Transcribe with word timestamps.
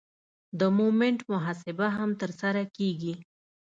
د 0.59 0.61
مومنټ 0.77 1.19
محاسبه 1.31 1.87
هم 1.97 2.09
ترسره 2.21 2.63
کیږي 2.75 3.13